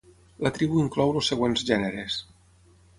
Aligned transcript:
La 0.47 0.51
tribu 0.55 0.81
inclou 0.85 1.13
els 1.21 1.31
següents 1.33 1.69
gèneres. 1.71 2.21